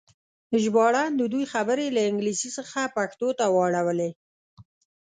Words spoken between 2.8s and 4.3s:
پښتو ته واړولې.